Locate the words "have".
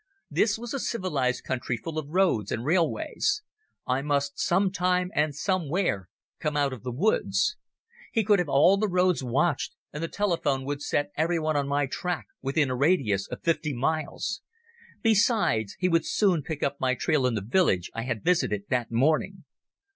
8.39-8.49